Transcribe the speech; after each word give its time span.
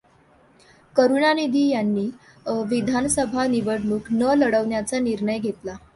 करुणानिधी 0.95 1.67
यांनी 1.67 2.09
विधानसभा 2.69 3.45
निवडणूक 3.47 4.11
न 4.11 4.33
लढवण्याचा 4.37 4.99
निर्णय 4.99 5.37
घेतला. 5.37 5.75